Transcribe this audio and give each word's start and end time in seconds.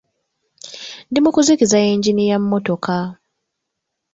Ndi 1.09 1.19
mu 1.23 1.29
kusikiza 1.35 1.77
yingini 1.85 2.23
ya 2.31 2.37
mmotoka. 2.41 2.95